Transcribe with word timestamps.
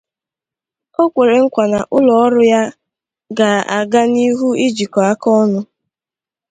O 1.01 1.03
kwere 1.13 1.35
nkwà 1.45 1.63
na 1.73 1.79
ụlọọrụ 1.97 2.41
ya 2.53 2.61
ga-aga 3.37 4.01
n'ihu 4.11 4.47
ijikọ 4.65 4.99
aka 5.11 5.27
ọnụ 5.41 5.59